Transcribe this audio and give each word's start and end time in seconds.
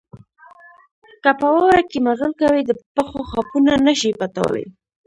که 1.23 1.31
په 1.39 1.47
واوره 1.53 1.81
کې 1.89 1.99
مزل 2.07 2.31
کوئ 2.39 2.61
د 2.65 2.71
پښو 2.95 3.21
خاپونه 3.31 3.73
نه 3.85 3.93
شئ 3.99 4.11
پټولای. 4.19 4.65